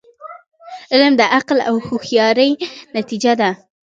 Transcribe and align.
علم 0.93 1.13
د 1.19 1.23
عقل 1.35 1.57
او 1.69 1.75
هوښیاری 1.87 2.49
نتیجه 2.95 3.33
ده. 3.41 3.49